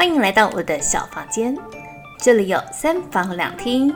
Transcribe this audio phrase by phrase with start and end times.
[0.00, 1.54] 欢迎来到我的小房间，
[2.18, 3.94] 这里有三房两厅。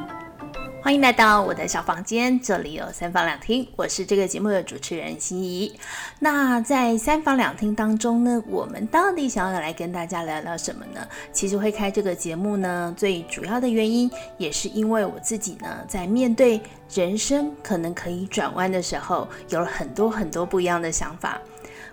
[0.83, 3.67] 欢迎来到我的小房间，这里有三房两厅。
[3.75, 5.75] 我是这个节目的主持人心怡。
[6.19, 11.01] 那在三房两厅当中呢，我们到底想要来跟大家聊聊什么呢？
[11.33, 16.61] 其实会开这个节目呢，最主要的原因也是因为我自己呢，在面对
[16.93, 21.41] 人生可能可以转弯的时候，有了很多很多不一样的想法。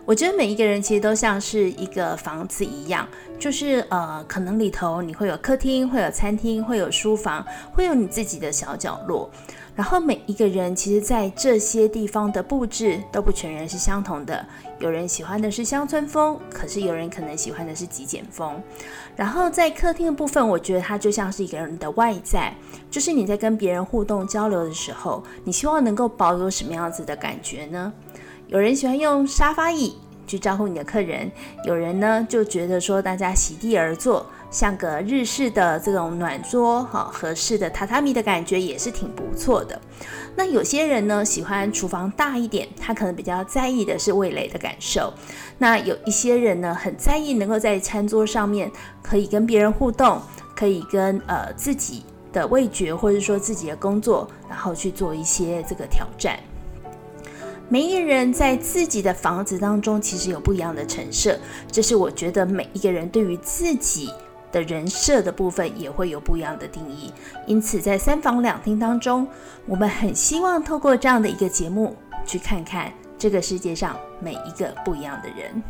[0.05, 3.07] 我觉得每一个人其实都像是一个房子一样，
[3.39, 9.29] 就是呃，可能里头你会有客厅，会有餐厅，会有书房，会有你自己的小角落。
[9.73, 14.45] 然后每一个人其实，在这些地方的布置都不全然是相同的。
[14.79, 18.61] 有人喜欢的是乡村风，可是有人可能喜欢的是极简风。
[19.15, 22.53] 然后在客厅的部分，我觉得它就像是一个人的外在，
[22.89, 27.93] 就是你在跟别人互动交流的时候，你希望能够保有什么样子的感觉呢？
[28.51, 29.95] 有人喜欢用沙发椅
[30.27, 31.31] 去招呼你的客人，
[31.63, 39.79] 有人呢就觉得说大家席地而坐，像个日式的这种暖桌，哈，合适的榻榻米的感觉也是挺不错的。
[40.35, 45.13] 那有些人呢喜欢厨房大一点，他可能比较在意的是味蕾的感受。
[45.57, 48.69] 那有一些人呢很在意能够在餐桌上面
[49.01, 50.21] 可以跟别人互动，
[50.53, 56.37] 可以跟呃自己的味觉或者说自己的工作，然后去做一些这个挑战。
[57.71, 61.39] 每一个人在自己的房子当中，其实有不一样的陈设，
[61.71, 64.11] 这是我觉得每一个人对于自己
[64.51, 67.13] 的人设的部分也会有不一样的定义。
[67.47, 69.25] 因此，在三房两厅当中，
[69.65, 71.95] 我们很希望透过这样的一个节目，
[72.25, 75.63] 去看看这个世界上每一个不一样的人。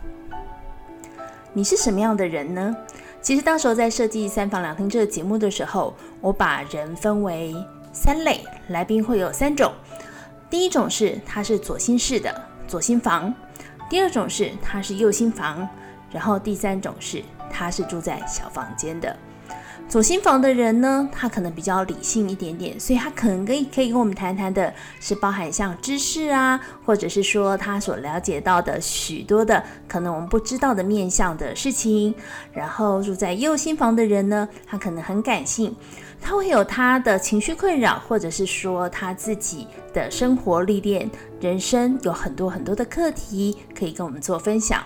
[1.54, 2.76] 你是什么样的人呢？
[3.22, 7.56] 其实，当时候在设计三房两厅这个节目的时候，我把人分为
[7.94, 9.72] 三类，来宾会有三种。
[10.52, 12.30] 第一种是它是左心室的
[12.68, 13.34] 左心房，
[13.90, 15.68] 第二种是它是右心房，
[16.12, 19.18] 然后第三种是它是住在小房间的。
[19.92, 32.16] 左心房的人呢，他可能比较理性一点点，所以他可能可以可以跟我们谈谈的是包含像知识啊，或者是说他所了解到的许多的可能我们不知道的面向的事情。
[32.54, 35.76] 然后住在右心房的人呢，他可能很感性。
[36.22, 44.82] 他会有他的情绪困扰，或者是说他自己的生活历练，人生有很多很多的课题可以跟我们做分享。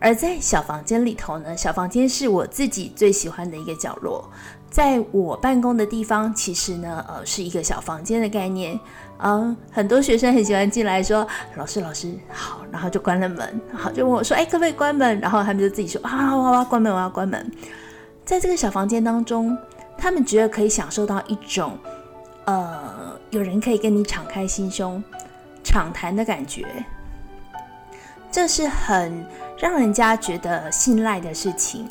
[0.00, 4.28] 而在小房间里头呢，小房间是我自己最喜欢的一个角落。
[4.70, 8.78] 在我办公的地方，其实呢，呃，是一个小房间的概念。
[9.18, 11.26] 嗯，很多学生很喜欢进来说
[11.56, 17.50] ：“老师，老师好。”然后就关了门，好就问我说：“哎，可不可以关门？”然后他们就自己说：“啊，我要关门，我要关门。”
[18.24, 19.56] 在这个小房间当中。
[19.98, 21.72] 他们觉得可以享受到一种，
[22.44, 25.02] 呃，有人可以跟你敞开心胸、
[25.64, 26.66] 畅谈的感觉，
[28.36, 29.24] 这是很
[29.58, 31.88] 让人家觉得信赖的事情。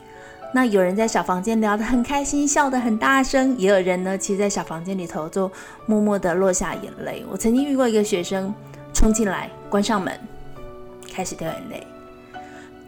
[0.54, 5.52] 那有人在小房间聊得很开心，笑得很大声，也有人呢，其实，在小房间里头就
[5.88, 7.26] 默默地落下眼泪。
[7.32, 8.54] 我曾经遇过一个学生
[8.94, 10.20] 冲进来，关上门，
[11.12, 11.88] 开始掉眼泪，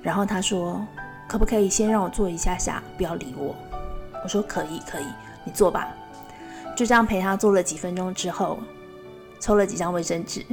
[0.03, 0.85] 然后他说
[1.27, 3.55] ：“可不可以先让我坐一下下，不要理我？”
[4.23, 5.07] 我说可以可以，
[5.43, 5.87] 你坐吧。
[6.75, 8.59] 就这样陪他坐了几分钟之后，
[9.39, 10.45] 抽了几张卫生纸，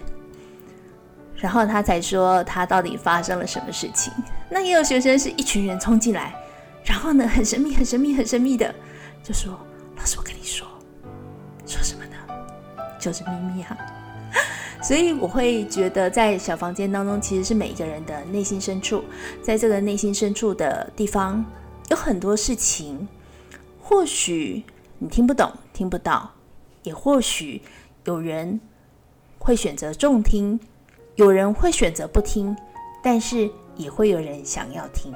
[1.37, 4.13] 然后他才说他到底发生了什么事情。
[4.49, 6.35] 那也有学生是一群人冲进来，
[6.85, 8.75] 然后呢，很神秘很神秘很神秘的
[9.23, 9.53] 就说
[9.97, 10.67] ：“老师，我跟你说，
[11.67, 12.17] 说什么呢？
[12.99, 13.77] 就是秘密啊。
[14.83, 19.03] ”所以我会觉得，在小房间当中，其实是每一个人的内心深处，
[19.43, 21.45] 在这个内心深处的地方，
[21.89, 23.09] 有很多事情。
[23.81, 24.63] 或许
[24.99, 26.31] 你听不懂、听不到，
[26.83, 27.63] 也或许
[28.05, 28.61] 有人
[29.39, 30.61] 会选择重听，
[31.17, 32.57] 有人会选择不听，
[33.03, 35.13] 但是也会有人想要听。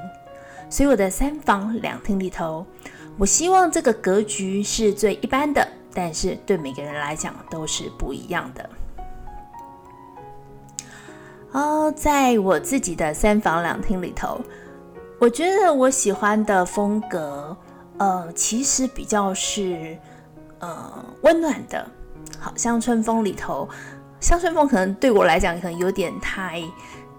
[0.71, 2.65] 所以我的三房两厅里头，
[3.17, 8.71] 我希望这个格局是最一般的，但是对每个人来讲都是不一样的。
[11.53, 14.41] 哦，在我自己的三房两厅里头，
[15.19, 17.57] 我觉得我喜欢的风格。
[17.97, 19.99] 呃，其实比较是
[20.61, 21.85] 呃温暖的，
[22.39, 23.69] 好，像春风里头，
[24.21, 26.63] 香薰风可能对我来讲可能有点太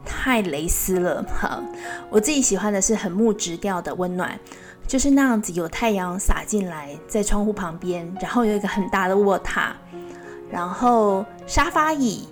[0.05, 1.61] 太蕾丝了哈。
[2.09, 4.37] 我自己喜欢的是很木质调的温暖，
[4.87, 9.71] 就是那样子有太阳洒进来，在窗户旁边，然后有一个很大的卧榻，
[10.49, 12.27] 然后沙发椅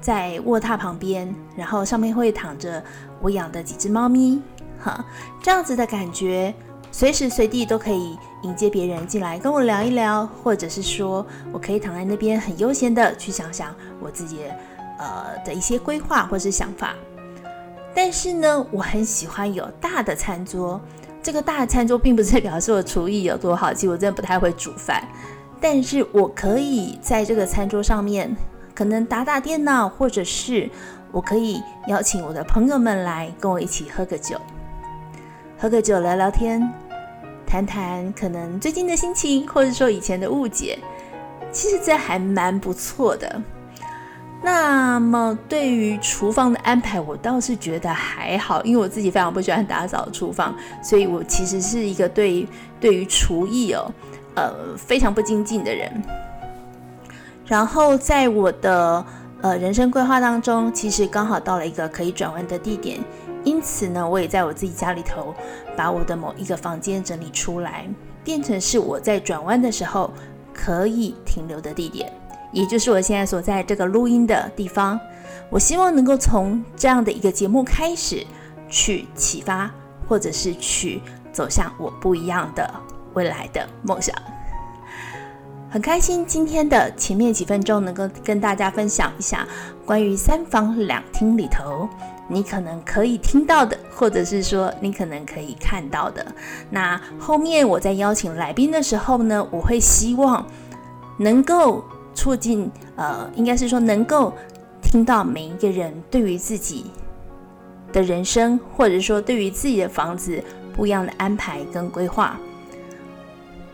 [0.00, 2.82] 在卧榻旁边，然后上面会躺着
[3.20, 4.40] 我养的几只猫咪，
[4.80, 5.04] 哈，
[5.42, 6.54] 这样子的感觉。
[6.90, 14.40] 随时随地都可以迎接别人进来跟我聊一聊，或者是说我可以躺在那边很悠闲的去想想我自己
[14.98, 16.94] 呃的一些规划或是想法。
[17.94, 20.80] 但是呢，我很喜欢有大的餐桌，
[21.22, 25.02] 这个大的餐桌并不是表示我厨艺有多好，其实我真的不太会煮饭，
[25.60, 28.34] 但是我可以在这个餐桌上面，
[28.74, 30.70] 可能打打电脑，或者是
[31.10, 34.36] 我可以邀请我的朋友们来跟我一起喝个酒，
[35.60, 36.72] 喝个酒聊聊天，
[37.44, 40.78] 谈谈可能最近的心情，或者说以前的误解，
[41.50, 43.42] 其实这还蛮不错的。
[44.40, 52.46] 那么对于厨房的安排，我倒是觉得还好，因为我自己非常不喜欢打扫厨房，所以我其实是一个对
[52.78, 53.92] 对于厨艺哦，
[54.36, 55.90] 呃非常不精进的人。
[57.46, 59.04] 然后在我的
[59.40, 62.98] 呃人生规划当中，其实刚好到了一个可以转弯的地点，
[63.44, 65.34] 因此呢，我也在我自己家里头
[65.76, 67.88] 把我的某一个房间整理出来，
[68.24, 70.10] 变成是我在转弯的时候
[70.52, 72.12] 可以停留的地点。
[72.50, 74.98] 也就是我现在所在这个录音的地方，
[75.50, 78.26] 我希望能够从这样的一个节目开始，
[78.68, 79.70] 去启发，
[80.08, 81.00] 或者是去
[81.30, 82.68] 走向我不一样的
[83.12, 84.14] 未来的梦想。
[85.70, 89.46] 很开心今天的前面几分钟能够跟大家分享一下
[89.84, 91.88] 关于三房两厅里头
[92.28, 96.24] 你可能可以听到的，或者是说你可能可以看到的。
[96.70, 100.46] 那后面我在邀请来宾的时候呢，我会希望
[101.18, 101.84] 能够。
[102.14, 104.32] 促进呃，应该是说能够
[104.82, 106.86] 听到每一个人对于自己
[107.92, 110.42] 的人生，或者说对于自己的房子
[110.74, 112.36] 不一样的安排跟规划。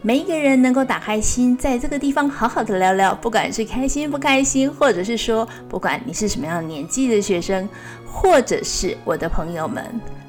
[0.07, 7.67] 每一个人能够打开心，在这个地方好好的聊聊，不管是开心不开心，或者是说不管你是什么样年纪的学生，
[8.07, 9.83] 或者是我的朋友们，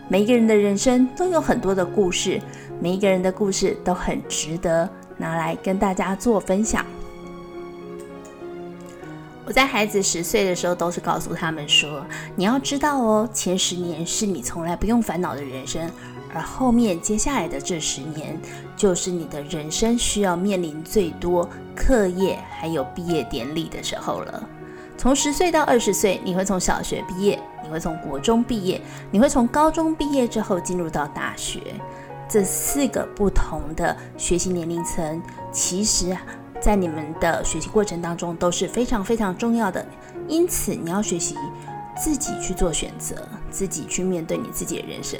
[0.07, 2.42] 每一个人的人生都有很多的故事，
[2.80, 6.86] 每一个人的故事都很值得拿来跟大家做分享。
[9.45, 12.01] 我在孩子十岁的时候，都是告诉他们说
[12.33, 15.92] ：“你要知道哦，前十年是你从来不用烦恼的人生，
[16.36, 18.38] 而后面接下来的这十年，
[18.76, 24.48] 就是你的人生需要面临最多课业还有毕业典礼的时候了。
[24.98, 31.62] 从十岁到二十岁，你会从小学毕业，你会从国中毕业，你会从高中毕业之后进入到大学，
[32.30, 35.22] 这四个不同的学习年龄层，
[35.52, 36.16] 其实。”
[36.62, 39.86] 在你们的学习过程当中都是非常非常重要的，
[40.28, 41.36] 因此你要学习
[41.97, 43.15] 自己去做选择，
[43.50, 45.19] 自己去面对你自己的人生。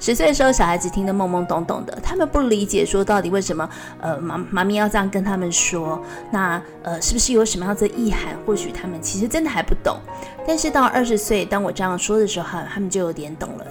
[0.00, 3.68] 十岁的时候，小孩子听得懵懵懂懂的，他们不理解说到底为什么
[4.00, 8.36] 呃妈妈咪要这样跟他们说，那呃是不是有什么样的意涵？
[8.44, 9.98] 或许他们其实真的还不懂。
[10.46, 13.66] 但是到二十岁，当我这样说的时候，他们就有点懂了，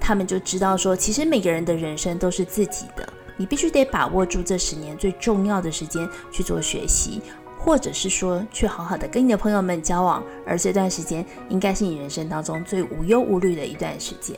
[0.00, 3.08] 他们就知道说，其实每个人的人生都是自己的。
[3.36, 7.22] 你必须得把握住这十年最重要的时间去做学习，
[7.62, 14.34] 或者是说去好好的跟你的朋友们交往，而这段时间应该是你人生当中最无忧无虑的一段时间。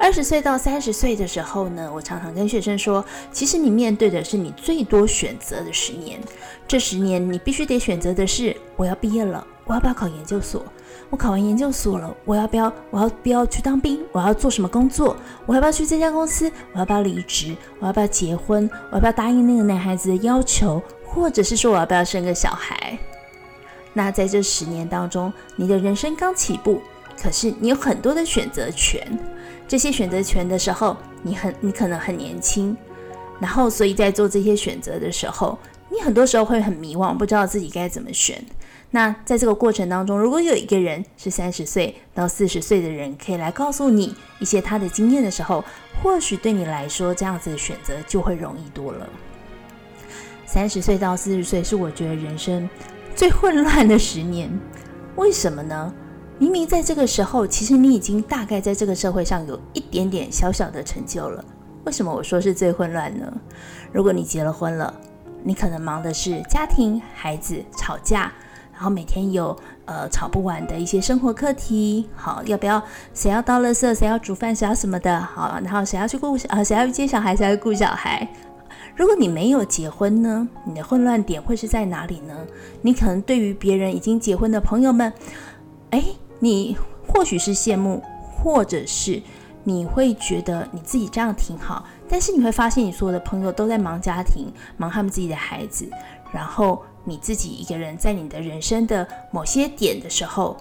[0.00, 6.20] 二十岁到三十岁的时候呢，我常常跟学生说，其实你面对的是你最多选择的十年。
[6.66, 10.64] 这十年你必须得选择的是：我要毕业了，我要不要考研究所？
[11.10, 12.72] 我考完研究所了，我要不要？
[12.90, 13.98] 我要不要去当兵？
[14.12, 15.16] 我要做什么工作？
[15.46, 16.52] 我要不要去这家公司？
[16.74, 17.56] 我要不要离职？
[17.80, 18.68] 我要不要结婚？
[18.90, 20.82] 我要不要答应那个男孩子的要求？
[21.06, 22.98] 或者是说我要不要生个小孩？
[23.94, 26.82] 那在这十年当中，你的人生刚起步，
[27.20, 29.18] 可是你有很多的选择权。
[29.66, 32.76] 这些选择权的时候，你很你可能很年轻，
[33.40, 35.58] 然后所以在做这些选择的时候，
[35.90, 38.44] 你很多时候会很迷惘，不知道自己该怎么选。
[38.90, 45.62] 那在这个过程当中，如果有一个人是三十岁到四十岁的人，可以来告诉你一些他的经验的时候，
[46.02, 49.06] 或许对你来说，这样子的选择就会容易多了。
[50.46, 52.66] 三十岁到四十岁是我觉得人生
[53.14, 54.50] 最混乱的十年，
[55.16, 55.92] 为什么呢？
[56.38, 61.44] 明明在这个时候，其实你已经大概在这个社会上有一点点小小的成就了。
[61.84, 63.30] 为什么我说是最混乱呢？
[63.92, 64.94] 如果你结了婚了，
[65.44, 68.32] 你可能忙的是家庭、孩子、吵架。
[68.78, 69.56] 然后每天有
[69.86, 72.80] 呃吵不完的一些生活课题，好，要不要
[73.12, 78.28] 谁要倒垃圾，谁要煮饭，谁要什么的，好，然后谁要去顾小，呃，谁要去接小孩，谁要去顾小孩。
[78.94, 82.36] 如果你没有结婚呢，你的混乱点会是在哪里呢？
[82.80, 85.12] 你可能对于别人已经结婚的朋友们，
[85.90, 86.00] 哎，
[86.38, 86.76] 你
[87.08, 89.20] 或许是羡慕，或者是
[89.64, 95.90] 你会觉得你自己这样挺好，但是你会发现你所有的朋友都在忙家庭，忙他们自己的孩子，
[96.30, 96.80] 然后。
[97.08, 100.54] 你自己一个人在你的人生的某些点的时候，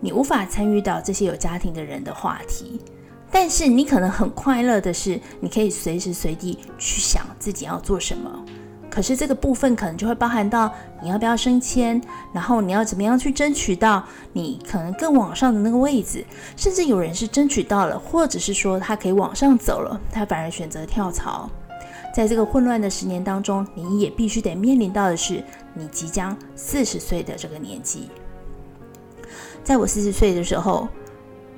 [0.00, 2.80] 你无法参与到这些有家庭的人的话题，
[3.30, 8.44] 但是你可能很快乐的是，你可以随时随地去想自己要做什么。
[8.88, 12.00] 可是这个部分可能就会包含到你要不要升迁，
[12.32, 14.02] 然后你要怎么样去争取到
[14.32, 16.24] 你可能更往上的那个位置，
[16.56, 21.50] 甚至有人是争取到了，或者是说他可以往上走了，他反而选择跳槽。
[22.16, 25.44] 在这个混乱的十年当中，你也必须得面临到的是
[25.74, 28.08] 你即将四十岁的这个年纪。
[29.62, 30.88] 在我四十岁的时候，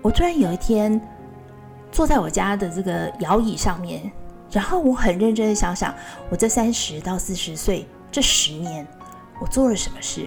[0.03, 1.01] 我突然有一天
[1.93, 4.11] 坐在我家的这个摇椅上面。
[4.51, 5.95] 然后我很认真的想想，
[6.29, 8.85] 我这三十到四十岁这十年，
[9.41, 10.27] 我做了什么事？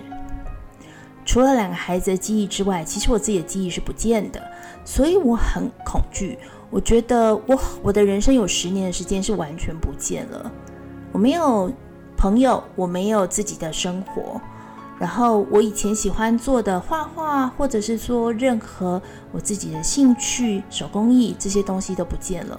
[1.25, 4.41] 除了两个孩子的记忆之外，其实我自己的记忆是不见的，
[4.85, 6.39] 所以我很恐惧。
[6.71, 10.51] 我觉得我我的人生有十年的时间是完全不见了，
[11.11, 11.71] 我没有
[12.17, 14.39] 朋友，我没有自己的生活，
[14.97, 19.01] 然后我以前喜欢做的画画，或者是说任何
[19.33, 22.57] 我自己的兴趣、手工艺这些东西都不见了。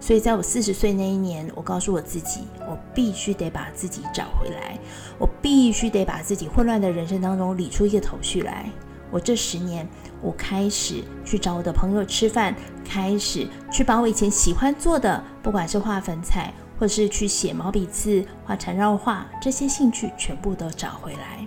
[0.00, 4.76] 所以，在我四十岁那一年，我告诉我自己，我必须得把自己找回来，
[5.18, 8.68] 我必须得把自己混乱的人生当中理出一个头绪来。
[9.12, 9.86] 我这十年，
[10.22, 21.46] 我开始去找我的朋友吃饭，开始去把我以前喜欢做的，不管是画粉彩，或是去写毛笔字、画缠绕画，这些兴趣全部都找回来。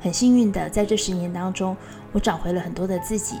[0.00, 1.76] 很幸运的，在这十年当中，
[2.12, 3.36] 我找回了很多的自己。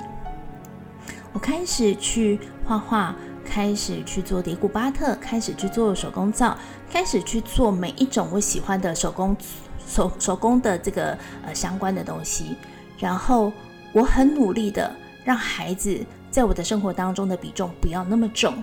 [1.32, 3.14] 我开始去画画。
[3.42, 6.56] 开始去做迪古巴特，开始去做手工皂，
[6.88, 9.36] 开始去做每一种我喜欢的手工
[9.84, 12.56] 手手工的这个呃相关的东西。
[12.96, 13.52] 然后
[13.92, 14.94] 我很努力的
[15.24, 15.98] 让孩子
[16.30, 18.62] 在我的生活当中的比重不要那么重。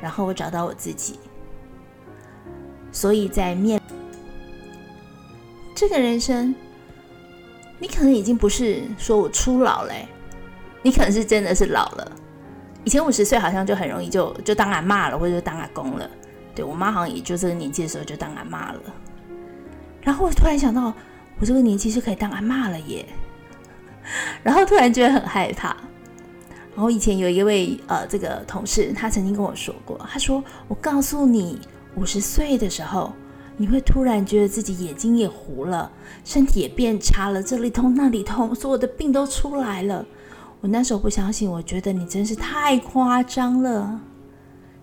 [0.00, 1.18] 然后我找到我自己。
[2.92, 3.80] 所以在面
[5.74, 6.54] 这个人生，
[7.78, 9.92] 你可能已经不是说我初老了，
[10.82, 12.12] 你可能是真的是老了。
[12.84, 16.08] 以前五十岁好像就很容易就就当阿嬷了，或者就当阿公了。
[16.54, 18.80] 对，我妈好像也就这个年纪的时候就当阿嬷了。
[20.02, 20.92] 然后我突然想到，
[21.40, 23.06] 我这个年纪是可以当阿嬷了耶。
[24.42, 25.76] 然后突然觉得很害怕。
[26.74, 31.60] 然后以前有一位呃这个同事，他曾经跟我说过，他说：“我告诉你，
[31.94, 33.12] 五十岁的时候，
[33.56, 35.90] 你会突然觉得自己眼睛也糊了，
[36.24, 40.04] 身体也变差了，这里痛那里痛，所有的病都出来了。”
[40.60, 44.00] 我那时候不相信，我觉得你真是太夸张了。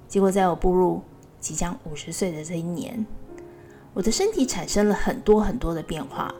[0.07, 1.01] 结果在我步入
[1.39, 3.05] 即将五十岁的这一年，
[3.93, 6.33] 我的身体产生了很多很多的变化。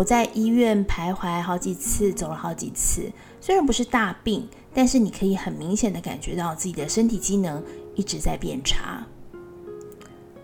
[0.00, 3.12] 我在医院徘徊好几次，走了好几次。
[3.38, 7.62] 虽然不是大病，但是你可以很明显的感觉到自己的身体机能
[7.94, 9.06] 一直在变差。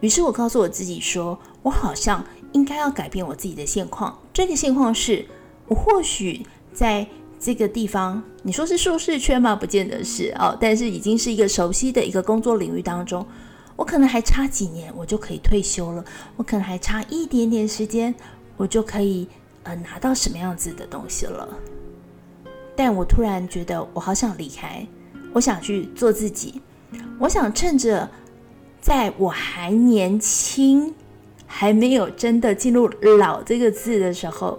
[0.01, 2.23] 于是我告诉我自己说，我好像
[2.53, 4.19] 应该要改变我自己的现况。
[4.31, 5.25] 这个现况是
[5.69, 7.09] 我或许在。
[7.39, 9.55] 这个地方，你说是舒适圈吗？
[9.55, 13.25] 不见得是哦，但是已经是一个熟悉的一个工作领域当中，
[13.77, 16.03] 我可能还差几年，我就可以退休了。
[16.37, 18.15] 我可能还差一点点时间，
[18.57, 19.29] 我就可以
[19.67, 21.49] 呃拿到什么样子的东西了。
[22.75, 24.87] 但我突然觉得，我好想离开，
[25.33, 26.63] 我想去做自己，
[27.19, 28.09] 我想趁着
[28.81, 30.95] 在我还年轻，
[31.47, 34.59] 还没有真的进入老这个字的时候，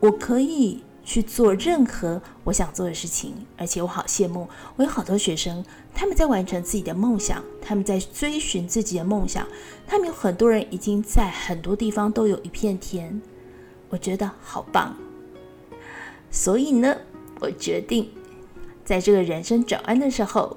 [0.00, 0.82] 我可以。
[1.08, 9.46] 去做任何我想做的事情，而且我好羡慕，我有好多学生，他们在完成自己的梦想，他们在追寻自己的梦想，
[9.86, 13.22] 他们有很多人已经在很多地方都有一片天，
[13.88, 14.96] 我觉得好棒。
[16.30, 16.96] 所以呢，
[17.40, 18.10] 我决定
[18.84, 20.56] 在这个人生转弯的时候，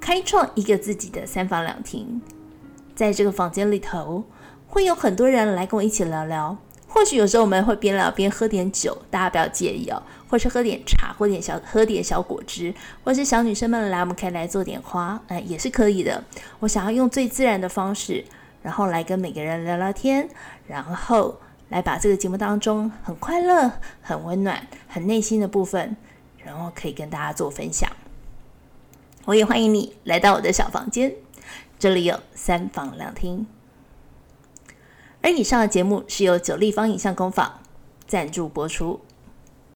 [0.00, 2.22] 开创一个自己的三房两厅，
[2.94, 4.24] 在这个房间里头，
[4.66, 6.56] 会有很多人来跟我一起聊聊。
[6.88, 10.02] 或许有时候我们会边聊边喝点酒，大家不要介意哦。
[10.28, 12.74] 或是喝点茶，或点小喝点小果汁，
[13.04, 16.22] 或是小女生们来，我们可以来做点花，哎，也是可以的。
[16.60, 18.24] 我想要用最自然的方式，
[18.62, 20.28] 然后来跟每个人聊聊天，
[20.66, 21.38] 然后
[21.72, 25.96] 来把这个节目当中很快乐、很温暖、很内心的部分，
[26.36, 27.90] 然后可以跟大家做分享。
[29.24, 31.14] 我也欢迎你来到我的小房间，
[31.78, 33.46] 这里有三房两厅。
[35.22, 37.60] 而以上的节目是由九立方影像工坊
[38.06, 39.00] 赞助播出。